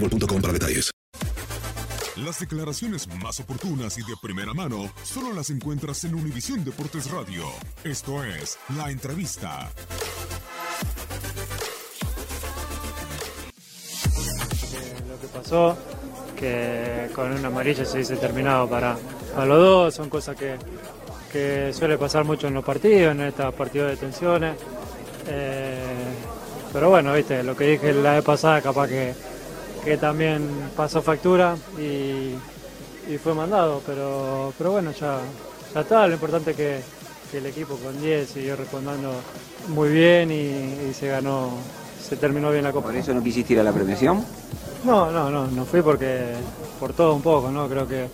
boostmobile.com 0.00 0.40
para 0.40 0.52
detalles. 0.52 0.90
Las 2.16 2.40
declaraciones 2.40 3.06
más 3.22 3.40
oportunas 3.40 3.98
y 3.98 4.00
de 4.00 4.14
primera 4.22 4.54
mano 4.54 4.90
solo 5.04 5.34
las 5.34 5.50
encuentras 5.50 6.02
en 6.04 6.14
Univisión 6.14 6.64
Deportes 6.64 7.10
Radio. 7.10 7.44
Esto 7.84 8.24
es 8.24 8.58
La 8.76 8.90
Entrevista. 8.90 9.70
lo 15.08 15.20
que 15.20 15.26
pasó, 15.28 15.76
que 16.38 17.10
con 17.14 17.32
una 17.32 17.48
amarilla 17.48 17.84
se 17.84 17.98
dice 17.98 18.16
terminado 18.16 18.68
para, 18.68 18.96
para 19.34 19.46
los 19.46 19.58
dos, 19.58 19.94
son 19.94 20.08
cosas 20.08 20.36
que, 20.36 20.56
que 21.30 21.72
suele 21.74 21.98
pasar 21.98 22.24
mucho 22.24 22.48
en 22.48 22.54
los 22.54 22.64
partidos, 22.64 23.12
en 23.12 23.20
estos 23.22 23.54
partidos 23.54 23.90
de 23.90 23.96
tensiones. 23.98 24.56
Eh, 25.28 26.14
pero 26.72 26.88
bueno, 26.90 27.12
viste, 27.12 27.42
lo 27.42 27.54
que 27.54 27.64
dije 27.72 27.92
la 27.92 28.14
vez 28.14 28.24
pasada 28.24 28.62
capaz 28.62 28.88
que, 28.88 29.14
que 29.86 29.96
también 29.98 30.42
pasó 30.74 31.00
factura 31.00 31.56
y, 31.78 32.34
y 33.08 33.18
fue 33.22 33.34
mandado, 33.34 33.80
pero, 33.86 34.52
pero 34.58 34.72
bueno, 34.72 34.90
ya, 34.90 35.20
ya 35.72 35.80
está, 35.82 36.08
lo 36.08 36.14
importante 36.14 36.50
es 36.50 36.56
que, 36.56 36.80
que 37.30 37.38
el 37.38 37.46
equipo 37.46 37.76
con 37.76 38.00
10 38.02 38.28
siguió 38.28 38.56
respondiendo 38.56 39.12
muy 39.68 39.90
bien 39.90 40.32
y, 40.32 40.88
y 40.90 40.92
se 40.92 41.06
ganó, 41.06 41.50
se 42.02 42.16
terminó 42.16 42.50
bien 42.50 42.64
la 42.64 42.72
Copa. 42.72 42.88
¿Por 42.88 42.96
eso 42.96 43.14
no 43.14 43.22
quisiste 43.22 43.52
ir 43.52 43.60
a 43.60 43.62
la 43.62 43.70
premiación? 43.70 44.24
No, 44.84 45.12
no, 45.12 45.30
no, 45.30 45.46
no 45.46 45.64
fui 45.64 45.82
porque 45.82 46.32
por 46.80 46.92
todo 46.92 47.14
un 47.14 47.22
poco, 47.22 47.52
¿no? 47.52 47.68
Creo 47.68 47.86
que, 47.86 48.08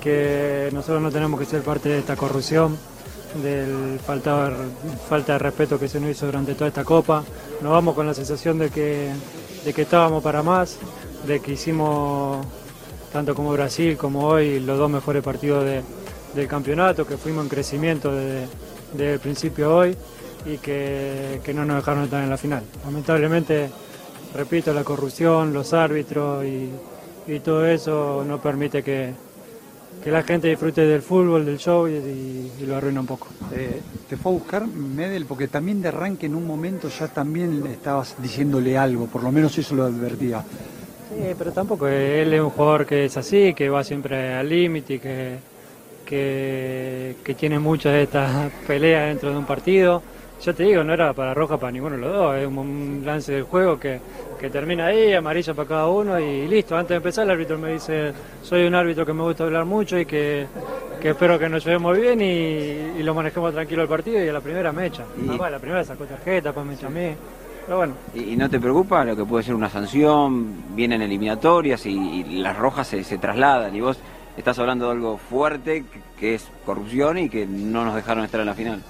que 0.00 0.70
nosotros 0.72 1.00
no 1.00 1.12
tenemos 1.12 1.38
que 1.38 1.46
ser 1.46 1.62
parte 1.62 1.88
de 1.88 2.00
esta 2.00 2.16
corrupción, 2.16 2.76
del 3.40 4.00
falta, 4.04 4.50
falta 5.08 5.34
de 5.34 5.38
respeto 5.38 5.78
que 5.78 5.86
se 5.86 6.00
nos 6.00 6.10
hizo 6.10 6.26
durante 6.26 6.54
toda 6.54 6.66
esta 6.66 6.82
copa. 6.82 7.22
Nos 7.60 7.70
vamos 7.70 7.94
con 7.94 8.08
la 8.08 8.14
sensación 8.14 8.58
de 8.58 8.70
que, 8.70 9.12
de 9.64 9.72
que 9.72 9.82
estábamos 9.82 10.22
para 10.22 10.42
más, 10.42 10.78
de 11.26 11.40
que 11.40 11.52
hicimos 11.52 12.46
tanto 13.12 13.34
como 13.34 13.52
Brasil 13.52 13.96
como 13.96 14.26
hoy 14.26 14.60
los 14.60 14.78
dos 14.78 14.90
mejores 14.90 15.22
partidos 15.22 15.64
de- 15.64 15.82
del 16.34 16.46
campeonato, 16.46 17.06
que 17.06 17.16
fuimos 17.16 17.42
en 17.44 17.48
crecimiento 17.48 18.12
desde, 18.14 19.14
el 19.14 19.20
principio 19.20 19.70
a 19.70 19.74
hoy 19.76 19.96
y 20.46 20.58
que, 20.58 21.40
no 21.54 21.64
nos 21.64 21.76
dejaron 21.76 22.04
estar 22.04 22.22
en 22.22 22.30
la 22.30 22.36
final. 22.36 22.62
Lamentablemente 22.84 23.68
repito, 24.34 24.72
la 24.72 24.84
corrupción, 24.84 25.52
los 25.52 25.72
árbitros 25.72 26.44
y 26.44 27.40
todo 27.40 27.66
eso 27.66 28.24
no 28.26 28.40
permite 28.40 28.82
que, 28.82 29.12
que 30.02 30.10
la 30.10 30.22
gente 30.22 30.48
disfrute 30.48 30.80
del 30.86 31.02
fútbol, 31.02 31.44
del 31.44 31.58
show 31.58 31.86
y, 31.86 31.92
y- 31.92 32.52
y 32.62 32.66
lo 32.66 32.76
arruina 32.76 33.00
un 33.00 33.06
poco. 33.06 33.28
Eh, 33.52 33.80
te 34.08 34.16
fue 34.16 34.32
a 34.32 34.34
buscar 34.34 34.66
Medel 34.66 35.26
porque 35.26 35.48
también 35.48 35.82
de 35.82 35.88
arranque 35.88 36.26
en 36.26 36.34
un 36.34 36.46
momento 36.46 36.88
ya 36.88 37.08
también 37.08 37.64
estabas 37.66 38.16
diciéndole 38.22 38.76
algo, 38.78 39.06
por 39.06 39.22
lo 39.22 39.30
menos 39.30 39.56
eso 39.58 39.74
lo 39.74 39.84
advertía. 39.84 40.42
Sí, 41.10 41.34
pero 41.36 41.52
tampoco, 41.52 41.86
él 41.88 42.32
es 42.32 42.40
un 42.40 42.50
jugador 42.50 42.86
que 42.86 43.04
es 43.06 43.16
así, 43.16 43.52
que 43.52 43.68
va 43.68 43.82
siempre 43.84 44.32
al 44.34 44.48
límite 44.48 44.94
y 44.94 44.98
que, 45.00 45.36
que, 46.06 47.16
que 47.22 47.34
tiene 47.34 47.58
muchas 47.58 47.92
de 47.92 48.02
estas 48.04 48.50
peleas 48.66 49.08
dentro 49.08 49.30
de 49.30 49.36
un 49.36 49.44
partido. 49.46 50.02
Yo 50.42 50.54
te 50.54 50.62
digo, 50.62 50.82
no 50.82 50.94
era 50.94 51.12
para 51.12 51.34
roja 51.34 51.58
para 51.58 51.70
ninguno 51.70 51.96
de 51.96 52.02
los 52.02 52.12
dos, 52.14 52.36
es 52.36 52.46
un, 52.46 53.02
lance 53.04 53.32
del 53.32 53.42
juego 53.42 53.78
que, 53.78 54.00
que 54.38 54.48
termina 54.48 54.86
ahí, 54.86 55.12
amarilla 55.12 55.52
para 55.52 55.68
cada 55.68 55.88
uno 55.88 56.18
y 56.18 56.48
listo. 56.48 56.74
Antes 56.76 56.90
de 56.90 56.96
empezar 56.96 57.24
el 57.24 57.30
árbitro 57.32 57.58
me 57.58 57.72
dice, 57.74 58.12
soy 58.42 58.66
un 58.66 58.74
árbitro 58.74 59.04
que 59.04 59.12
me 59.12 59.22
gusta 59.22 59.44
hablar 59.44 59.66
mucho 59.66 59.98
y 59.98 60.06
que, 60.06 60.46
que 61.00 61.10
espero 61.10 61.38
que 61.38 61.48
nos 61.50 61.62
llevemos 61.64 61.94
bien 61.98 62.22
y, 62.22 62.24
y 62.24 63.02
lo 63.02 63.14
manejemos 63.14 63.52
tranquilo 63.52 63.82
el 63.82 63.88
partido 63.88 64.24
y 64.24 64.28
a 64.28 64.32
la 64.32 64.40
primera 64.40 64.72
me 64.72 64.86
echa. 64.86 65.04
Y- 65.22 65.38
Ah, 65.42 65.50
la 65.50 65.58
primera 65.58 65.84
sacó 65.84 66.04
tarjeta, 66.04 66.52
pues 66.54 66.64
me 66.64 66.74
echa 66.74 66.86
a 66.86 66.90
mí. 66.90 67.10
Pero 67.66 67.76
bueno, 67.76 67.94
¿Y 68.14 68.34
no 68.36 68.48
te 68.48 68.58
preocupa 68.58 69.04
lo 69.04 69.14
que 69.14 69.24
puede 69.26 69.44
ser 69.44 69.54
una 69.54 69.68
sanción? 69.68 70.74
Vienen 70.74 71.02
eliminatorias 71.02 71.84
y, 71.84 71.90
y 71.90 72.24
las 72.40 72.56
rojas 72.56 72.86
se, 72.88 73.04
se 73.04 73.18
trasladan 73.18 73.76
y 73.76 73.82
vos 73.82 73.98
estás 74.38 74.58
hablando 74.58 74.86
de 74.86 74.92
algo 74.92 75.18
fuerte 75.18 75.84
que 76.18 76.34
es 76.34 76.48
corrupción 76.64 77.18
y 77.18 77.28
que 77.28 77.44
no 77.46 77.84
nos 77.84 77.94
dejaron 77.94 78.24
estar 78.24 78.40
en 78.40 78.46
la 78.46 78.54
final. 78.54 78.82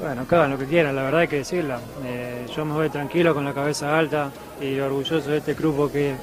Bueno, 0.00 0.26
hagan 0.28 0.50
lo 0.50 0.58
que 0.58 0.66
quieran, 0.66 0.94
la 0.96 1.02
verdad 1.02 1.20
hay 1.20 1.28
que 1.28 1.36
decirla. 1.36 1.80
Eh, 2.04 2.46
yo 2.54 2.64
me 2.64 2.74
voy 2.74 2.90
tranquilo, 2.90 3.34
con 3.34 3.44
la 3.44 3.54
cabeza 3.54 3.96
alta 3.96 4.30
y 4.60 4.78
orgulloso 4.78 5.30
de 5.30 5.38
este 5.38 5.54
grupo 5.54 5.90
que, 5.90 6.14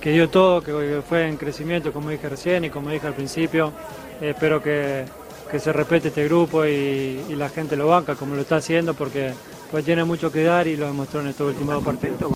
que 0.00 0.10
dio 0.10 0.28
todo, 0.28 0.62
que 0.62 1.02
fue 1.08 1.26
en 1.26 1.36
crecimiento, 1.36 1.92
como 1.92 2.10
dije 2.10 2.28
recién 2.28 2.64
y 2.64 2.70
como 2.70 2.90
dije 2.90 3.06
al 3.06 3.14
principio. 3.14 3.72
Espero 4.20 4.62
que, 4.62 5.04
que 5.50 5.58
se 5.58 5.72
respete 5.72 6.08
este 6.08 6.24
grupo 6.24 6.64
y, 6.66 7.34
la 7.36 7.48
gente 7.48 7.76
lo 7.76 7.88
banca 7.88 8.14
como 8.14 8.34
lo 8.34 8.42
está 8.42 8.56
haciendo 8.56 8.94
porque 8.94 9.32
pues 9.70 9.84
tiene 9.84 10.04
mucho 10.04 10.32
que 10.32 10.42
dar 10.42 10.66
y 10.66 10.76
lo 10.76 10.86
demostró 10.86 11.20
en 11.20 11.28
estos 11.28 11.48
últimos 11.48 11.74
dos 11.74 11.84
partidos. 11.84 12.35